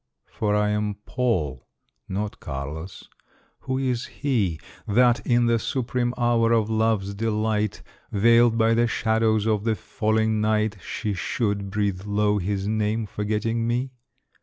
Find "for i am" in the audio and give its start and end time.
0.31-0.95